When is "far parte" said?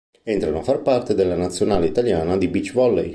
0.63-1.13